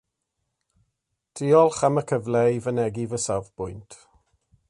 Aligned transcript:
Diolch 1.41 1.83
am 1.89 2.01
y 2.03 2.05
cyfle 2.13 2.43
i 2.55 2.59
fynegi 2.69 3.07
fy 3.13 3.21
safbwynt 3.27 4.01